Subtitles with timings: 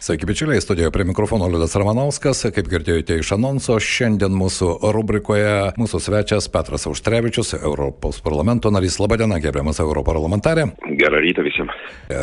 [0.00, 2.44] Sveiki, bičiuliai, studijoje prie mikrofono Liudas Ramanauskas.
[2.54, 9.00] Kaip girdėjote iš anonso, šiandien mūsų rubrikoje mūsų svečias Petras Auštrevičius, Europos parlamento narys.
[9.02, 10.68] Labadiena, gerbiamas Europarlamentarė.
[11.00, 11.74] Gerą rytą visiems.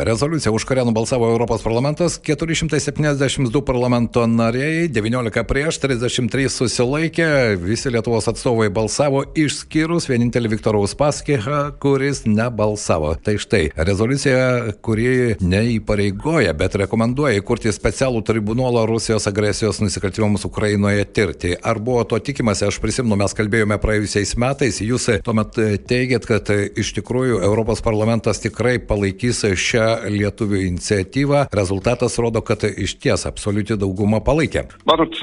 [0.08, 7.28] Rezoliucija, už kurią nubalsavo Europos parlamentas, 472 parlamento nariai, 19 prieš, 33 susilaikė,
[7.60, 13.12] visi Lietuvos atstovai balsavo, išskyrus vienintelį Viktorą Uspaskichą, kuris nebalsavo.
[13.20, 21.04] Tai štai, rezoliucija, kuri neįpareigoja, bet rekomenduoja įkurti įsteigti specialų tribunolą Rusijos agresijos nusikaltimams Ukrainoje
[21.04, 21.54] tirti.
[21.62, 25.56] Ar buvo to tikimasi, aš prisimenu, mes kalbėjome praėjusiais metais, jūs tuomet
[25.88, 31.46] teigėt, kad iš tikrųjų Europos parlamentas tikrai palaikys šią lietuvių iniciatyvą.
[31.52, 34.66] Rezultatas rodo, kad iš ties absoliuti dauguma palaikė.
[34.86, 35.16] Matot,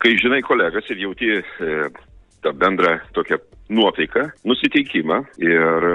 [0.00, 1.82] kai žinai kolegas ir jauti e,
[2.44, 3.38] tą bendrą tokią
[3.70, 5.88] nuotaiką, nusiteikimą ir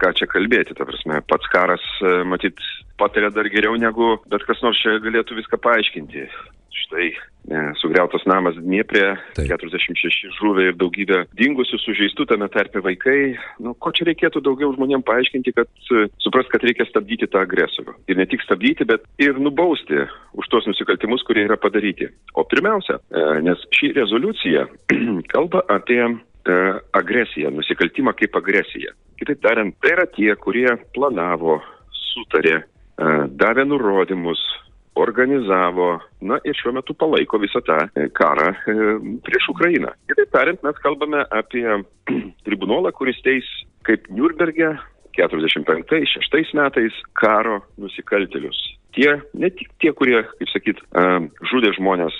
[0.00, 2.62] ką čia kalbėti, ta prasme, pats karas, e, matyt,
[3.00, 6.28] patiria dar geriau negu bet kas nors čia galėtų viską paaiškinti.
[6.68, 13.34] Štai e, sugriautas namas Dnieprė, 46 žuvę ir daugybė dingusių, sužeistų, tame tarpe vaikai.
[13.64, 17.96] Nu, ko čia reikėtų daugiau žmonėms paaiškinti, kad e, supras, kad reikia stabdyti tą agresorių.
[18.12, 20.04] Ir ne tik stabdyti, bet ir nubausti
[20.38, 22.10] už tos nusikaltimus, kurie yra padaryti.
[22.36, 24.68] O pirmiausia, e, nes ši rezoliucija
[25.34, 26.02] kalba apie
[26.96, 28.94] agresiją, nusikaltimą kaip agresiją.
[29.20, 31.58] Kitaip tariant, tai yra tie, kurie planavo,
[31.92, 32.62] sutarė,
[33.36, 34.40] davė nurodymus,
[34.98, 35.88] organizavo,
[36.20, 38.76] na ir šiuo metu palaiko visą tą e, karą e,
[39.24, 39.92] prieš Ukrainą.
[40.10, 41.66] Kitaip tariant, mes kalbame apie
[42.46, 43.48] tribunolą, kuris teis
[43.88, 44.74] kaip Nürnberge
[45.18, 48.58] 45-6 metais karo nusikaltelius.
[48.94, 50.80] Tie, ne tik tie, kurie, kaip sakyt,
[51.50, 52.16] žudė žmonės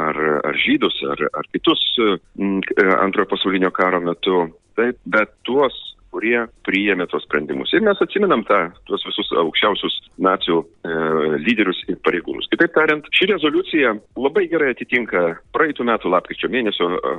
[0.00, 1.82] ar, ar žydus, ar, ar kitus
[3.02, 4.46] antrojo pasaulinio karo metu,
[4.78, 5.76] taip, bet tuos
[6.14, 7.72] kurie priėmė tos sprendimus.
[7.74, 10.94] Ir mes atsiminam tą, tuos visus aukščiausius nacijų e,
[11.46, 12.48] lyderius ir pareigūnus.
[12.52, 15.24] Kitaip tariant, ši rezoliucija labai gerai atitinka
[15.54, 17.14] praeitų metų lapkričio mėnesio e,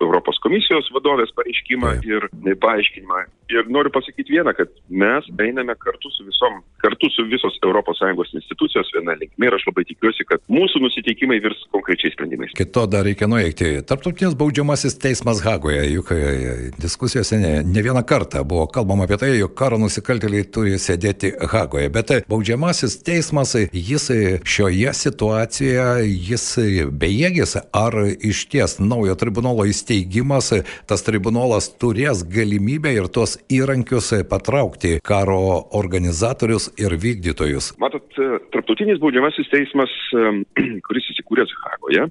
[0.00, 2.28] Europos komisijos vadovės pareiškimą ir
[2.62, 3.24] paaiškinimą.
[3.52, 8.88] Ir noriu pasakyti vieną, kad mes einame kartu su visom, kartu su visos ES institucijos
[8.94, 12.54] viena linkme ir aš labai tikiuosi, kad mūsų nusiteikimai virs konkrečiais sprendimais.
[12.56, 13.76] Kito dar reikia nueikti.
[13.86, 19.16] Tarptautinis baudžiamasis teismas Hagoje, juk e, diskusijose ne, ne vieną kartą kartą buvo kalbama apie
[19.20, 24.08] tai, jog karo nusikaltėliai turi sėdėti Hagoje, bet baudžiamasis teismas, jis
[24.48, 26.46] šioje situacijoje, jis
[26.88, 30.52] bejėgis, ar iš ties naujo tribunolo įsteigimas,
[30.88, 35.40] tas tribunolas turės galimybę ir tuos įrankius patraukti karo
[35.76, 37.74] organizatorius ir vykdytojus.
[37.82, 38.08] Matot,
[38.54, 39.92] tarptautinis baudžiamasis teismas,
[40.88, 42.08] kuris įsikūręs Hagoje,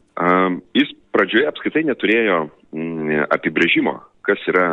[0.77, 2.43] jis pradžioje apskritai neturėjo
[2.73, 4.67] mm, apibrėžimo, kas yra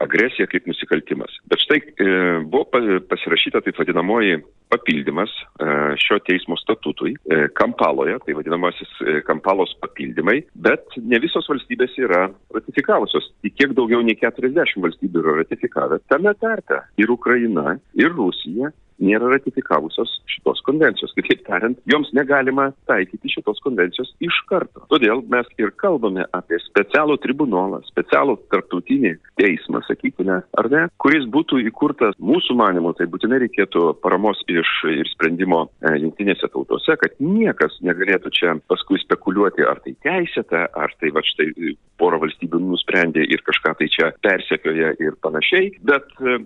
[0.00, 1.36] agresija kaip nusikaltimas.
[1.50, 2.06] Bet štai e,
[2.50, 2.66] buvo
[3.10, 4.40] pasirašyta taip vadinamoji
[4.72, 5.68] papildymas e,
[6.02, 8.90] šio teismo statutui e, Kampaloje, tai vadinamasis
[9.28, 12.24] Kampalos papildymai, bet ne visos valstybės yra
[12.56, 13.30] ratifikavusios.
[13.46, 16.00] Tik kiek daugiau nei 40 valstybių yra ratifikavę.
[16.10, 18.72] Tame tarpe ir Ukraina, ir Rusija,
[19.02, 21.14] nėra ratifikavusios šitos konvencijos.
[21.16, 24.84] Kitaip tariant, joms negalima taikyti šitos konvencijos iš karto.
[24.92, 31.60] Todėl mes ir kalbame apie specialų tribunolą, specialų tarptautinį teismą, sakykime, ar ne, kuris būtų
[31.68, 37.78] įkurtas mūsų manimu, tai būtinai reikėtų paramos iš ir sprendimo e, jungtinėse tautose, kad niekas
[37.84, 43.42] negalėtų čia paskui spekuliuoti, ar tai teisėta, ar tai va štai pora valstybių nusprendė ir
[43.46, 46.38] kažką tai čia persekioja ir panašiai, bet e,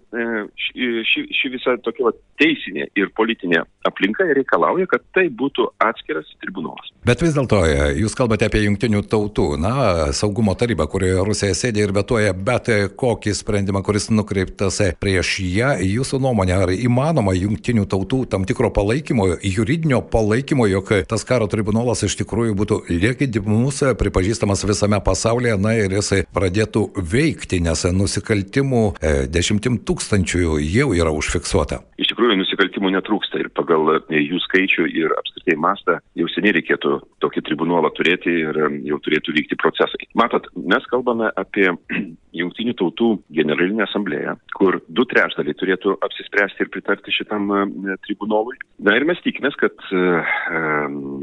[0.64, 6.28] ši, ši, ši visa tokia va, teisinė ir politinė aplinka reikalauja, kad tai būtų atskiras
[6.42, 6.92] tribunolas.
[7.08, 9.74] Bet vis dėlto, e, jūs kalbate apie jungtinių tautų, na,
[10.16, 12.68] saugumo tarybą, kurioje Rusija sėdė ir vetuoja bet
[13.00, 15.74] kokį sprendimą, kuris nukreiptas prieš ją.
[15.84, 22.04] Jūsų nuomonė, ar įmanoma jungtinių tautų tam tikro palaikymo, juridinio palaikymo, jog tas karo tribunolas
[22.06, 29.14] iš tikrųjų būtų legitimus, pripažįstamas visame pasaulyje, na ir jisai pradėtų veikti, nes nusikaltimų e,
[29.32, 31.80] dešimtim tūkstančių jau yra užfiksuota.
[31.98, 32.27] Iš tikrųjų,
[32.58, 37.90] nusikaltimų netrūksta ir pagal e, jų skaičių ir apskritai mastą jau seniai reikėtų tokį tribunolą
[37.94, 40.08] turėti ir e, jau turėtų vykti procesai.
[40.14, 41.70] Matot, mes kalbame apie
[42.38, 48.58] Jungtinių tautų generalinę asamblėją, kur du trečdaliai turėtų apsispręsti ir pritarti šitam e, tribunolui.
[48.82, 49.74] Na ir mes tikimės, kad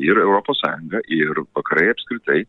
[0.04, 0.64] ir ES,
[1.16, 2.44] ir vakarai apskritai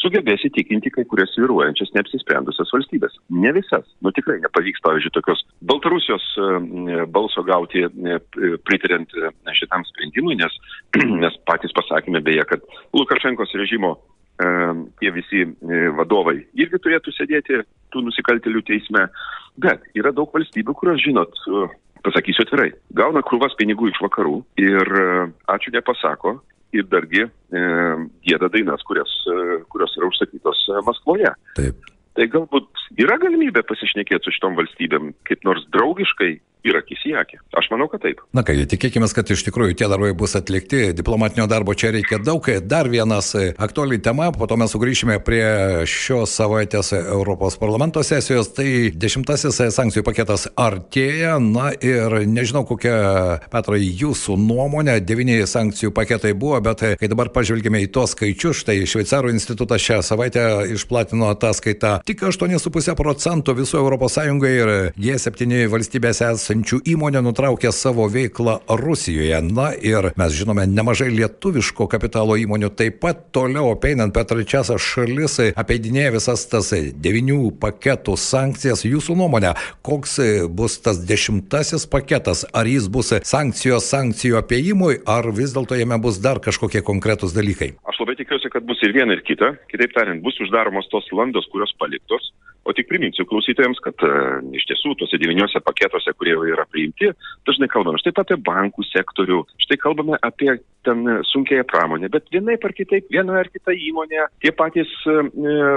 [0.00, 3.16] sugebės įtikinti kai kurias viruojančias neapsisprendusias valstybės.
[3.42, 3.86] Ne visas.
[4.04, 8.20] Nu tikrai nepavyks, pavyzdžiui, tokios Baltarusijos e, balso gauti e,
[8.66, 10.56] pritariant e, šitam sprendimui, nes
[11.24, 12.64] mes patys pasakėme beje, kad
[12.96, 13.98] Lukašenkos režimo
[14.40, 15.42] tie visi
[15.98, 17.58] vadovai irgi turėtų sėdėti
[17.92, 19.02] tų nusikaltelių teisme.
[19.60, 21.36] Bet yra daug valstybių, kurios, žinot,
[22.06, 24.92] pasakysiu atvirai, gauna krūvas pinigų iš vakarų ir
[25.52, 26.38] ačiū nepasako
[26.76, 27.62] ir dargi e,
[28.26, 29.10] gėda dainas, kurios,
[29.72, 31.32] kurios yra užsakytos Maskvoje.
[31.58, 31.90] Taip.
[32.18, 36.32] Tai galbūt yra galimybė pasišnekėti su šitom valstybėm kaip nors draugiškai
[36.66, 37.40] ir akis į akį.
[37.60, 38.20] Aš manau, kad taip.
[38.36, 40.90] Na ką, tikėkime, kad iš tikrųjų tie darbai bus atlikti.
[40.96, 42.46] Diplomatinio darbo čia reikia daug.
[42.70, 45.44] Dar vienas aktuali tema, po to mes sugrįšime prie
[45.90, 48.52] šios savaitės Europos parlamento sesijos.
[48.56, 51.38] Tai dešimtasis sankcijų paketas artėja.
[51.42, 54.98] Na ir nežinau, kokia, Petrai, jūsų nuomonė.
[55.04, 60.00] Devyni sankcijų paketai buvo, bet kai dabar pažvelgime į tos skaičius, štai Šveicarų institutas šią
[60.04, 61.98] savaitę išplatino ataskaitą.
[62.06, 64.16] Tik 8,5 procentų visų ES
[64.50, 69.38] ir G7 valstybėse esančių įmonių nutraukė savo veiklą Rusijoje.
[69.54, 75.38] Na ir mes žinome nemažai lietuviško kapitalo įmonių taip pat toliau apeinant per trečiasias šalis
[75.54, 78.82] apeidinėja visas tas devinių paketų sankcijas.
[78.82, 79.54] Jūsų nuomonė,
[79.86, 80.18] koks
[80.50, 82.42] bus tas dešimtasis paketas?
[82.50, 87.76] Ar jis bus sankcijos sankcijų apiejimui, ar vis dėlto jame bus dar kažkokie konkretūs dalykai?
[87.86, 89.54] Aš labai tikiuosi, kad bus ir viena, ir kita.
[89.70, 92.32] Kitaip tariant, bus uždaromos tos landos, kurios paliktos.
[92.70, 94.10] O tik priminsiu klausytojams, kad e,
[94.54, 97.08] iš tiesų tuose devyniuose paketuose, kurie jau yra priimti,
[97.48, 100.52] dažnai kalbame štai apie bankų sektorių, štai kalbame apie
[100.86, 105.16] ten sunkiai pramonę, bet vienai par kitaip, viena ar kita įmonė, tie patys e,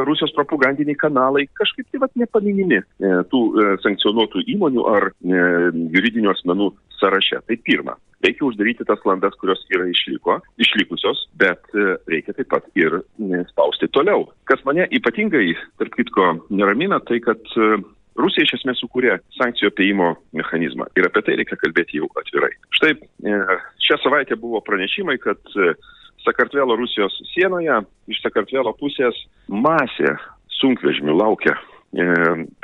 [0.05, 5.43] Rusijos propagandiniai kanalai kažkaip tai vat nepaminimi e, tų e, sankcionuotų įmonių ar e,
[5.97, 6.69] juridinių asmenų
[6.99, 7.41] sąraše.
[7.47, 12.69] Tai pirma, reikia uždaryti tas landas, kurios yra išliko, išlikusios, bet e, reikia taip pat
[12.79, 14.27] ir e, spausti toliau.
[14.49, 17.73] Kas mane ypatingai, tarp kitko, neramina, tai kad e,
[18.19, 22.51] Rusija iš esmės sukūrė sankcijų apieimo mechanizmą ir apie tai reikia kalbėti jau atvirai.
[22.77, 22.91] Štai
[23.81, 25.41] šią savaitę buvo pranešimai, kad
[26.21, 27.79] Sakartvelo Rusijos sienoje
[28.13, 29.17] iš Sakartvelo pusės
[29.49, 30.13] masė
[30.61, 31.57] sunkvežimių laukia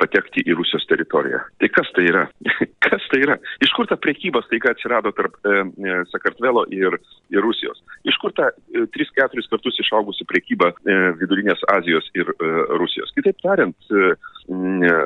[0.00, 1.40] patekti į Rusijos teritoriją.
[1.60, 2.24] Tai kas tai yra?
[2.86, 3.36] kas tai yra?
[3.62, 6.98] Iš kur ta priekyba staiga atsirado tarp e, e, Sakartvelo ir,
[7.30, 7.82] ir Rusijos?
[8.08, 12.50] Iš kur ta e, 3-4 kartus išaugusi priekyba e, Vidurinės Azijos ir e,
[12.80, 13.14] Rusijos?
[13.16, 14.10] Kitaip tariant, e,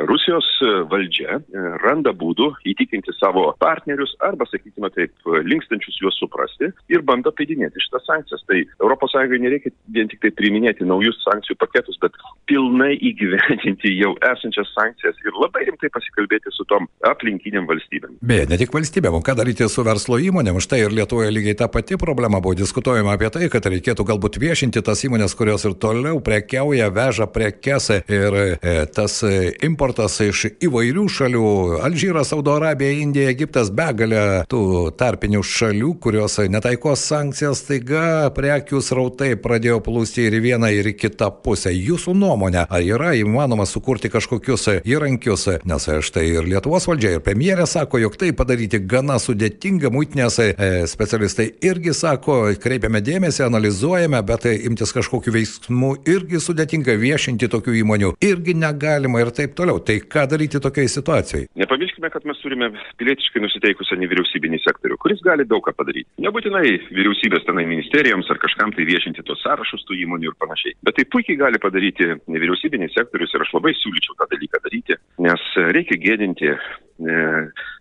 [0.09, 0.47] Rusijos
[0.89, 5.13] valdžia e, randa būdų įtikinti savo partnerius arba, sakykime taip,
[5.45, 8.45] linkstančius juos suprasti ir bando peidinėti šitas sankcijas.
[8.49, 12.17] Tai ES nereikia vien tik tai priminėti naujus sankcijų paketus, bet
[12.49, 18.19] pilnai įgyvendinti jau jau esančias sankcijas ir labai rimtai pasikalbėti su tom aplinkiniam valstybėm.
[18.23, 20.61] Beje, ne tik valstybėm, o ką daryti su verslo įmonėm?
[20.61, 24.83] Štai ir Lietuvoje lygiai ta pati problema buvo diskutuojama apie tai, kad reikėtų galbūt viešinti
[24.85, 29.21] tas įmonės, kurios ir toliau prekiauja, veža prekes ir e, tas
[29.65, 31.47] importas iš įvairių šalių-
[31.87, 39.35] Alžyras, Saudo Arabija, Indija, Egiptas, begalė tų tarpinių šalių, kurios netaikos sankcijas, taiga prekių srautai
[39.41, 41.73] pradėjo plūsti ir į vieną, ir į kitą pusę.
[41.75, 47.23] Jūsų nuomonė, ar yra įmanoma sukurti sukurti kažkokius įrankius, nes štai ir Lietuvos valdžia, ir
[47.25, 54.21] premjerė sako, jog tai padaryti gana sudėtinga, muitinės e, specialistai irgi sako, kreipiame dėmesį, analizuojame,
[54.27, 59.81] bet imtis kažkokių veiksmų irgi sudėtinga, viešinti tokių įmonių irgi negalima ir taip toliau.
[59.81, 61.49] Tai ką daryti tokiai situacijai?
[61.57, 62.71] Nepamirškime, kad mes turime
[63.01, 66.09] pilietiškai nusiteikusią nevyriausybinį sektorių, kuris gali daug ką padaryti.
[66.25, 70.77] Nebūtinai vyriausybės tenai ministerijoms ar kažkam tai viešinti tos sąrašus tų įmonių ir panašiai.
[70.85, 75.45] Bet tai puikiai gali padaryti nevyriausybinis sektorius ir aš labai siūlyčiau tą dalyką daryti, nes
[75.77, 77.23] reikia gėdinti, e,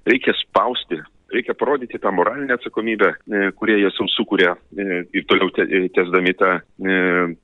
[0.10, 1.02] reikia spausti
[1.34, 5.52] reikia parodyti tą moralinę atsakomybę, e, kurie jie jau sukūrė e, ir toliau
[5.96, 6.54] tesdami tą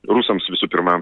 [0.08, 0.98] rusams visų pirma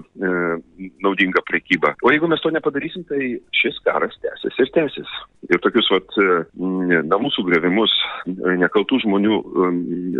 [1.03, 1.93] naudingą prekybą.
[2.05, 5.13] O jeigu mes to nepadarysim, tai šis karas tęsis ir tęsis.
[5.49, 6.17] Ir tokius vat
[6.59, 7.93] namų sugrevimus,
[8.27, 9.39] nekaltų žmonių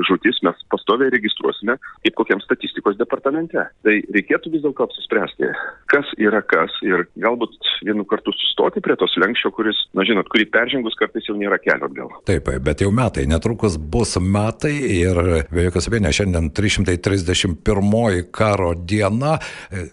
[0.10, 3.66] žūtis mes pastoviai registruosime kaip kokiam statistikos departamente.
[3.86, 5.52] Tai reikėtų vis dėlto apsispręsti,
[5.92, 10.50] kas yra kas ir galbūt vienu kartu sustoti prie tos lenkščio, kuris, na žinot, kurį
[10.54, 12.12] peržengus kartais jau nėra kelio atgal.
[12.30, 15.20] Taip, bet jau metai, netrukus bus metai ir
[15.52, 19.38] be jokios abejonės šiandien 331 karo diena.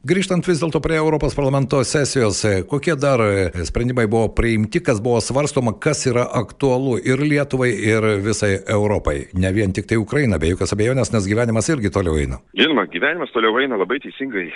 [0.07, 3.23] Grįžtant vis dėlto prie Europos parlamento sesijos, kokie dar
[3.69, 9.27] sprendimai buvo priimti, kas buvo svarstoma, kas yra aktualu ir Lietuvai, ir visai Europai.
[9.39, 12.41] Ne vien tik tai Ukraina, be jokios abejonės, nes gyvenimas irgi toliau eina.
[12.59, 14.47] Žinoma, gyvenimas toliau eina labai teisingai.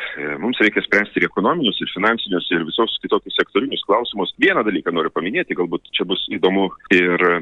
[0.43, 4.35] Mums reikia spręsti ir ekonominius, ir finansinius, ir visos kitokius sektorinius klausimus.
[4.43, 7.41] Vieną dalyką noriu paminėti, galbūt čia bus įdomu ir e,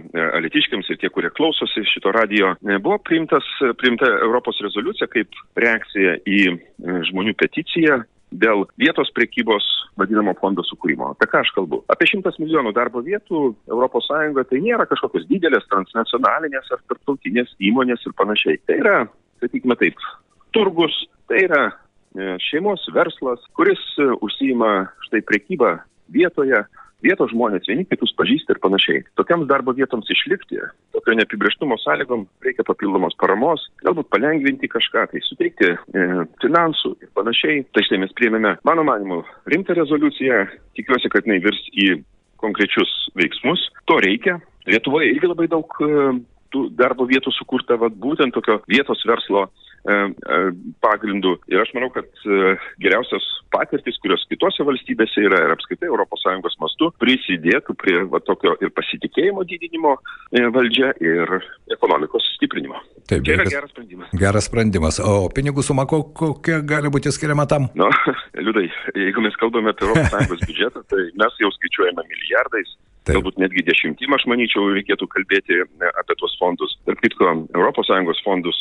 [0.58, 2.54] alitiškiams, ir tie, kurie klausosi šito radio.
[2.66, 3.44] E, buvo priimtas,
[3.78, 6.58] priimta Europos rezoliucija kaip reakcija į e,
[7.10, 9.64] žmonių peticiją dėl vietos priekybos
[9.96, 11.14] vadinamo fondo sukūrimo.
[11.14, 11.82] Apie ką aš kalbu?
[11.88, 18.12] Apie šimtas milijonų darbo vietų ES tai nėra kažkokios didelės transnacionalinės ar tarptautinės įmonės ir
[18.18, 18.60] panašiai.
[18.66, 18.98] Tai yra,
[19.40, 19.96] sakykime taip,
[20.52, 20.92] turgus,
[21.28, 21.62] tai yra
[22.42, 23.80] šeimos verslas, kuris
[24.20, 25.78] užsijima štai prekybą
[26.12, 26.66] vietoje,
[27.05, 29.02] vietos žmonės vieni kitus pažįsta ir panašiai.
[29.19, 30.61] Tokiams darbo vietoms išlikti,
[30.97, 36.07] tokio neapibrieštumo sąlygom reikia papildomos paramos, galbūt palengvinti kažką, tai suteikti e,
[36.43, 37.62] finansų ir panašiai.
[37.75, 40.45] Tai štai mes priėmėme, mano manimu, rimtą rezoliuciją,
[40.78, 42.00] tikiuosi, kad jinai virs į
[42.43, 43.62] konkrečius veiksmus.
[43.90, 44.38] To reikia.
[44.69, 46.11] Lietuvoje irgi labai daug e,
[46.78, 49.49] darbo vietų sukurta, vat, būtent tokio vietos verslo
[50.85, 51.35] pagrindų.
[51.52, 56.90] Ir aš manau, kad e, geriausios patirtis, kurios kitose valstybėse yra ir apskaitai ES mastu,
[57.00, 59.97] prisidėtų prie va, tokio ir pasitikėjimo didinimo
[60.54, 61.38] valdžia ir
[61.73, 62.80] ekonomikos stiprinimo.
[63.08, 64.11] Taip, tai yra geras sprendimas.
[64.20, 65.00] Geras sprendimas.
[65.00, 67.70] O pinigų suma kokia gali būti skiriama tam?
[67.78, 68.66] Na, nu, liūdai,
[68.99, 72.76] jeigu mes kalbame apie ES biudžetą, tai mes jau skaičiuojame milijardais.
[73.07, 73.19] Taip.
[73.19, 76.75] Galbūt netgi dešimtim, aš manyčiau, reikėtų kalbėti apie tuos fondus.
[76.88, 78.59] Tarp kitko, ES fondus,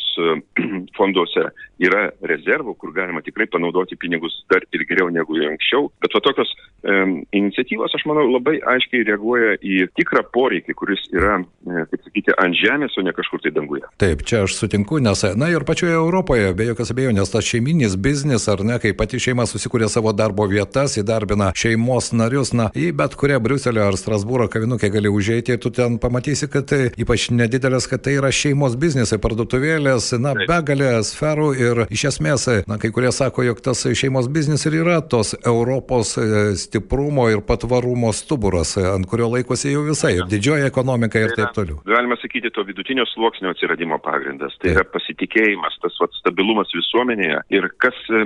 [0.98, 5.88] fonduose yra rezervų, kur galima tikrai panaudoti pinigus dar ir geriau negu anksčiau.
[6.02, 6.96] Bet va tokios e,
[7.38, 12.58] iniciatyvos, aš manau, labai aiškiai reaguoja į tikrą poreikį, kuris yra, e, kaip sakyti, ant
[12.58, 13.84] žemės, o ne kažkur tai danguje.
[14.02, 18.48] Taip, čia aš sutinku, nes, na ir pačioje Europoje, be jokios abejonės, tas šeiminis biznis,
[18.50, 23.14] ar ne, kai pati šeima susikūrė savo darbo vietas, įdarbina šeimos narius, na, į bet
[23.18, 27.24] kurią Briuselio ar Strasbūrą Strasbūro kavinukę gali užeiti ir tu ten pamatysi, kad tai ypač
[27.34, 32.92] nedidelės, kad tai yra šeimos biznisai, parduotuvėlės, na, begalė sferų ir iš esmės, na, kai
[32.94, 38.76] kurie sako, jog tas šeimos biznis ir yra tos Europos e, stiprumo ir patvarumo stuburas,
[38.78, 41.80] ant kurio laikosi jau visai, ir didžioji ekonomika ir taip toliau.
[41.88, 47.68] Galima sakyti, to vidutinio sluoksnio atsiradimo pagrindas, tai yra pasitikėjimas, tas vat, stabilumas visuomenėje ir
[47.82, 48.22] kas e,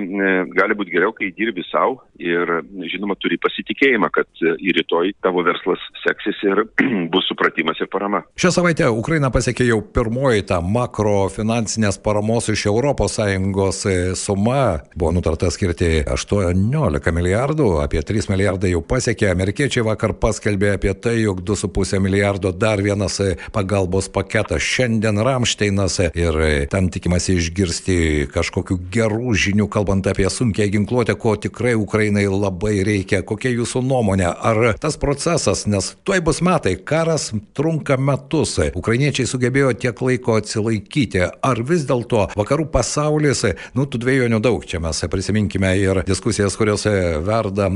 [0.53, 2.59] gali būti geriau, kai dirbi savo ir,
[2.93, 6.63] žinoma, turi pasitikėjimą, kad e, į rytoj tavo verslas seksis ir
[7.13, 8.23] bus supratimas ir parama.
[8.39, 14.81] Šią savaitę Ukraina pasiekė jau pirmoji tą makrofinansinės paramos iš ES e, suma.
[14.95, 19.29] Buvo nutarta skirti 18 milijardų, apie 3 milijardai jau pasiekė.
[19.31, 25.99] Amerikiečiai vakar paskelbė apie tai, jog 2,5 milijardo dar vienas e, pagalbos paketas šiandien Ramšteinas
[26.03, 26.39] e, ir
[26.71, 27.97] ten tikimasi išgirsti
[28.33, 33.23] kažkokių gerų žinių, kalbant apie sunkiai ginkluotę, ko tikrai Ukrainai labai reikia.
[33.27, 34.29] Kokia jūsų nuomonė?
[34.33, 41.23] Ar tas procesas, nes tuoj bus metai, karas trunka metus, ukrainiečiai sugebėjo tiek laiko atsilaikyti,
[41.43, 43.43] ar vis dėlto vakarų pasaulis,
[43.77, 46.93] nu, tų dviejonių daug, čia mes prisiminkime ir diskusijas, kuriuose
[47.25, 47.69] verda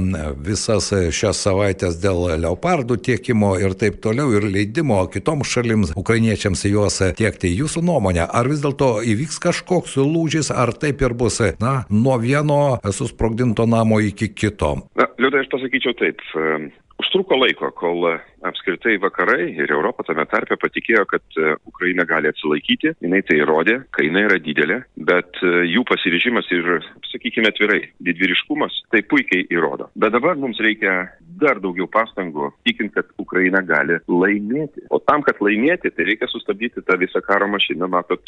[0.48, 7.02] visas šias savaitės dėl leopardų tiekimo ir taip toliau, ir leidimo kitoms šalims, ukrainiečiams juos
[7.18, 7.54] tiekti.
[7.58, 12.80] Jūsų nuomonė, ar vis dėlto įvyks kažkoks lūžis, ar taip ir bus, na, nuo vieno
[12.90, 14.74] susprogdinto namo iki kito?
[14.98, 16.24] Na, liūdai, aš pasakyčiau taip.
[16.98, 18.16] Užtruko laiko, kol e,
[18.50, 22.96] apskritai vakarai ir Europa tame tarpe patikėjo, kad e, Ukraina gali atsilaikyti.
[23.06, 26.72] Jis tai įrodė, kaina yra didelė, bet e, jų pasiryžimas ir,
[27.12, 29.92] sakykime, atvirai, didvyriškumas tai puikiai įrodo.
[29.94, 30.98] Bet dabar mums reikia
[31.38, 34.88] dar daugiau pastangų, tikint, kad Ukraina gali laimėti.
[34.90, 37.92] O tam, kad laimėti, tai reikia sustabdyti tą visą karo mašiną.
[37.94, 38.26] Matot,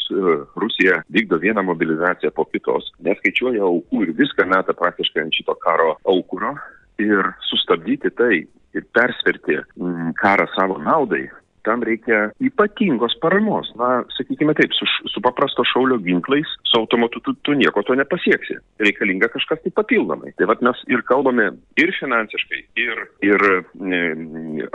[0.62, 5.96] Rusija vykdo vieną mobilizaciją po kitos, neskaičiuoja aukų ir viską meta praktiškai ant šito karo
[6.06, 6.54] aukuro
[7.02, 8.44] ir sustabdyti tai
[8.76, 11.26] ir persverti mm, karą savo naudai,
[11.66, 13.70] tam reikia ypatingos paramos.
[13.78, 18.58] Na, sakykime taip, su, su paprasto šaulio ginklais, su automatu tu, tu nieko to nepasieksi.
[18.80, 20.32] Reikalinga kažkas tai papildomai.
[20.38, 23.46] Tai vad mes ir kalbame ir finansiškai, ir, ir
[23.80, 24.02] ne,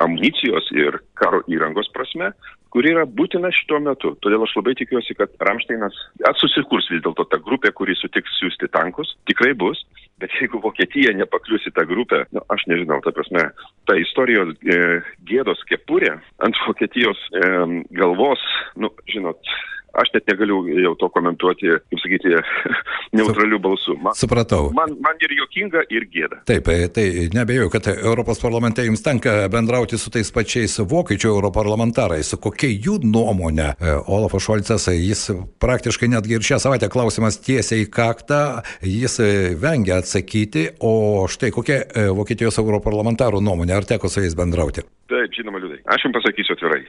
[0.05, 2.32] amunicijos, ir karo įrangos prasme,
[2.75, 4.12] kuri yra būtina šituo metu.
[4.20, 5.96] Todėl aš labai tikiuosi, kad Ramšteinas
[6.41, 9.13] susikurs vis dėlto ta grupė, kuri sutiks siūsti tankus.
[9.32, 9.79] Tikrai bus.
[10.20, 13.48] Bet jeigu Vokietija nepaklius į tą grupę, nu, aš nežinau, ta prasme,
[13.88, 14.82] ta istorijos e,
[15.27, 17.50] gėdos kepurė ant Vokietijos e,
[17.96, 18.44] galvos,
[18.79, 19.55] nu, žinot,
[20.01, 22.33] aš net negaliu jau to komentuoti, kaip sakyti,
[23.17, 23.97] neutralių balsų.
[24.03, 24.69] Man, Supratau.
[24.75, 26.41] Man, man ir jokinga, ir gėda.
[26.49, 32.35] Taip, e, tai nebejoju, kad Europos parlamente jums tenka bendrauti su tais pačiais vokiečių europarlamentarais.
[32.41, 33.71] Kokia jų nuomonė?
[33.79, 35.27] E, Olafas Šolcas, jis
[35.63, 38.41] praktiškai netgi ir šią savaitę klausimas tiesiai į kaktą,
[38.85, 41.81] jis e, vengia atsakyti, o štai kokia
[42.15, 44.83] Vokietijos europarlamentarų nuomonė, ar teko su jais bendrauti?
[45.11, 45.83] Taip, žinoma, liūdai.
[45.93, 46.81] Aš jums pasakysiu atvirai.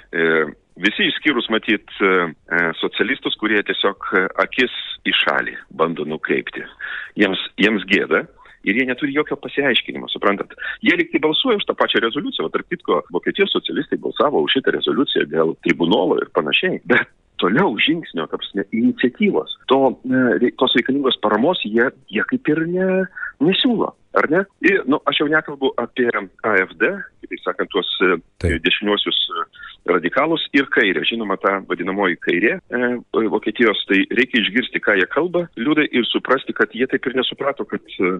[0.76, 1.88] Visi išskyrus matyt
[2.76, 4.10] specialistus, kurie tiesiog
[4.42, 4.74] akis
[5.08, 6.64] į šalį bando nukreipti.
[7.16, 8.26] Jiems, jiems gėda,
[8.66, 10.56] ir jie neturi jokio pasiaiškinimo, suprantat.
[10.84, 14.74] Jie liktai balsuoja už tą pačią rezoliuciją, o tarp kitko, Vokietijos socialistai balsavo už šitą
[14.76, 16.80] rezoliuciją dėl tribunolo ir panašiai.
[16.90, 17.08] Bet
[17.40, 22.88] toliau žingsnio, ta prasme, iniciatyvos, to, e, tos reikalingos paramos jie, jie kaip ir ne,
[23.44, 23.92] nesiūlo.
[24.16, 24.40] Ar ne?
[24.64, 26.86] Ir, nu, aš jau nekalbu apie AFD,
[27.22, 28.62] kitaip sakant, tuos e, Taip.
[28.64, 29.20] dešiniuosius
[29.90, 31.04] radikalus ir kairę.
[31.08, 32.90] Žinoma, ta vadinamoji kairė e,
[33.32, 37.66] Vokietijos, tai reikia išgirsti, ką jie kalba, liūdai ir suprasti, kad jie taip ir nesuprato,
[37.68, 38.16] kad, e,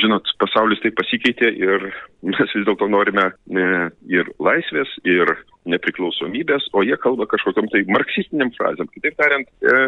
[0.00, 1.90] žinot, pasaulis taip pasikeitė ir
[2.26, 3.66] mes vis dėlto norime e,
[4.12, 5.36] ir laisvės, ir
[5.66, 8.88] nepriklausomybės, o jie kalba kažkokiam tai marksistiniam frazėm.
[8.94, 9.80] Kitaip tariant, e,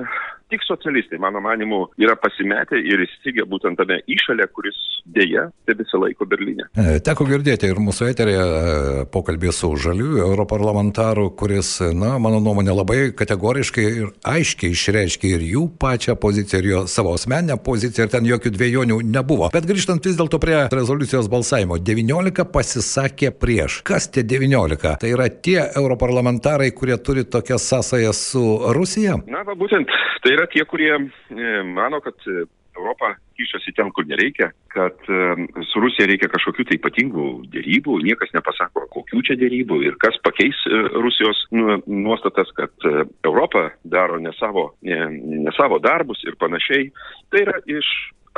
[0.51, 6.69] tik socialistai, mano manimu, yra pasimetę ir įstigę būtent tame išalė, kuris dėja tebesilaiko Berlyne.
[6.75, 12.75] E, teko girdėti ir mūsų eterėje e, pokalbį su žaliųjų europarlamentaru, kuris, na, mano nuomonė,
[12.75, 18.15] labai kategoriškai ir aiškiai išreiškė ir jų pačią poziciją, ir jo savo asmeninę poziciją, ir
[18.17, 19.51] ten jokių dviejonių nebuvo.
[19.55, 23.81] Bet grįžtant vis dėlto prie rezoliucijos balsavimo, 19 pasisakė prieš.
[23.89, 24.95] Kas tie 19?
[25.03, 28.45] Tai yra tie europarlamentarai, kurie turi tokias sąsajas su
[28.77, 29.19] Rusija?
[29.27, 29.91] Na, va, būtent
[30.23, 32.45] tai yra tie, kurie e, mano, kad e,
[32.79, 38.35] Europa kišasi ten, kur nereikia, kad e, su Rusija reikia kažkokių tai ypatingų dėrybų, niekas
[38.35, 40.59] nepasako, kokių čia dėrybų ir kas pakeis
[40.95, 42.89] Rusijos nu, nuostatas, kad
[43.27, 45.01] Europa daro ne savo, ne,
[45.47, 46.91] ne savo darbus ir panašiai.
[47.33, 47.89] Tai yra iš,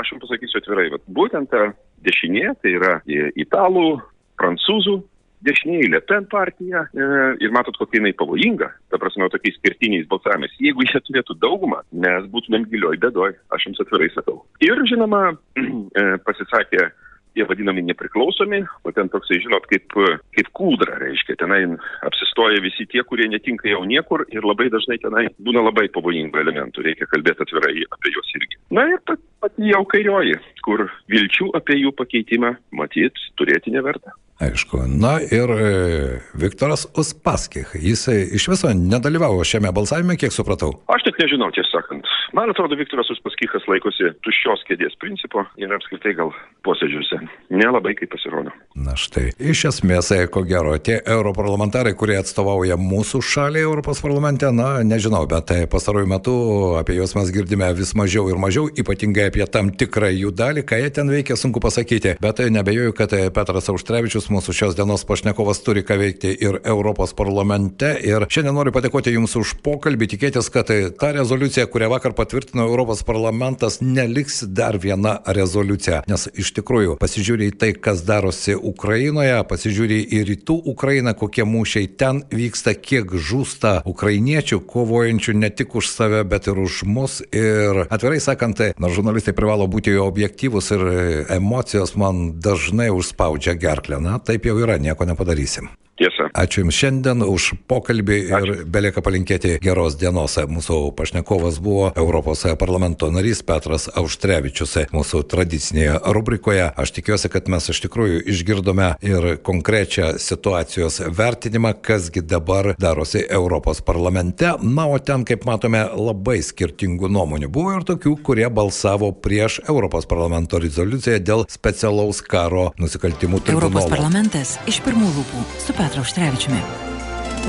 [0.00, 1.70] aš jums pasakysiu atvirai, būtent ta
[2.06, 2.98] dešinė, tai yra
[3.38, 4.00] italų,
[4.40, 5.00] prancūzų
[5.40, 7.06] dešinieji Le Pen partija e,
[7.40, 10.52] ir matot, kokia jinai pavojinga, ta prasme, tokiais skirtiniais balsavimais.
[10.60, 14.42] Jeigu jie turėtų daugumą, mes būtumėm gilioj bedoj, aš jums atvirai sakau.
[14.64, 15.22] Ir žinoma,
[15.60, 16.90] e, pasisakė
[17.34, 19.96] tie vadinami nepriklausomi, o ten toksai, žinot, kaip,
[20.36, 21.62] kaip kūdra, reiškia, tenai
[22.06, 26.86] apsistoja visi tie, kurie netinka jau niekur ir labai dažnai tenai būna labai pavojingų elementų,
[26.86, 28.58] reikia kalbėti atvirai apie juos irgi.
[28.74, 34.14] Na ir pat, pati jau kairioji, kur vilčių apie jų pakeitimą matyt turėti neverta.
[34.40, 34.78] Aišku.
[34.88, 37.74] Na ir e, Viktoras Uspaskich.
[37.76, 40.72] Jis iš viso nedalyvavo šiame balsavime, kiek supratau.
[40.88, 42.08] Aš tik nežinau, tiesą sakant.
[42.32, 46.32] Man atrodo, Viktoras Uspaskichas laikosi tuščios kėdės principo ir apskritai gal
[46.64, 47.18] posėdžiuose
[47.52, 48.54] nelabai kaip pasirodo.
[48.80, 49.34] Na štai.
[49.36, 55.26] Iš esmės, e, ko gero, tie europarlamentarai, kurie atstovauja mūsų šalį Europos parlamente, na, nežinau,
[55.28, 56.36] bet e, pastarojų metų
[56.80, 60.80] apie juos mes girdime vis mažiau ir mažiau, ypatingai apie tam tikrą jų dalį, ką
[60.80, 62.16] jie ten veikia, sunku pasakyti.
[62.24, 67.92] Bet nebejoju, kad Petras Auštrevičius mūsų šios dienos pašnekovas turi ką veikti ir Europos parlamente.
[68.06, 73.02] Ir šiandien noriu padėkoti Jums už pokalbį, tikėtis, kad ta rezoliucija, kurią vakar patvirtino Europos
[73.06, 76.04] parlamentas, neliks dar viena rezoliucija.
[76.10, 81.90] Nes iš tikrųjų pasižiūrė į tai, kas darosi Ukrainoje, pasižiūrė į rytų Ukrainą, kokie mūšiai
[82.00, 87.18] ten vyksta, kiek žūsta ukrainiečių, kovojančių ne tik už save, bet ir už mus.
[87.34, 90.86] Ir atvirai sakant, nors žurnalistai privalo būti objektyvus ir
[91.34, 93.98] emocijos man dažnai užspaudžia gerklę.
[94.00, 95.68] Na, taip jau yra, nieko nepadarysim.
[96.00, 96.30] Tiesa.
[96.32, 98.38] Ačiū Jums šiandien už pokalbį Ačiū.
[98.40, 100.38] ir belieka palinkėti geros dienos.
[100.48, 104.78] Mūsų pašnekovas buvo Europos parlamento narys Petras Auštrevičius.
[104.96, 112.24] Mūsų tradicinėje rubrikoje aš tikiuosi, kad mes iš tikrųjų išgirdome ir konkrečią situacijos vertinimą, kasgi
[112.24, 114.54] dabar darosi Europos parlamente.
[114.64, 117.52] Na, o ten, kaip matome, labai skirtingų nuomonių.
[117.52, 123.68] Buvo ir tokių, kurie balsavo prieš Europos parlamento rezoliuciją dėl specialaus karo nusikaltimų tribunolo.
[123.68, 125.44] Europos parlamentas iš pirmų lūpų.
[125.60, 126.58] Super Petru Auštrevičiumi.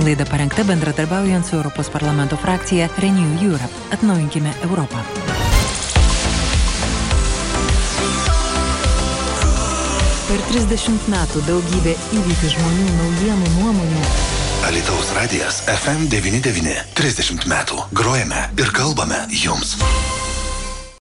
[0.01, 3.69] Laida parengta bendradarbiaujant su Europos parlamento frakcija Renew Europe.
[3.93, 4.97] Atnaujinkime Europą.
[10.25, 14.03] Per 30 metų daugybė įvykių žmonių, naujienų, nuomonių.
[14.71, 16.79] Alitaus radijas FM99.
[16.97, 17.85] 30 metų.
[17.93, 19.77] Grojame ir kalbame jums.